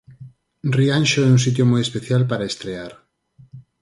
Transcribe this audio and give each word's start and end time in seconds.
Rianxo 0.77 1.19
é 1.25 1.29
un 1.35 1.39
sitio 1.45 1.65
moi 1.71 1.81
especial 1.83 2.21
para 2.31 2.49
estrear. 2.51 2.91